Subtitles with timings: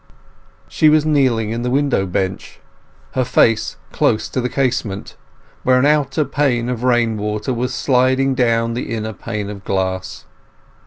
[0.67, 2.59] She was kneeling in the window bench,
[3.11, 5.15] her face close to the casement,
[5.61, 10.25] where an outer pane of rain water was sliding down the inner pane of glass.